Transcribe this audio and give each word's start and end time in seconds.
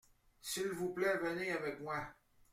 S’il 0.41 0.69
vous 0.69 0.91
plait 0.95 1.19
venez 1.19 1.51
avec 1.51 1.79
moi. 1.79 2.07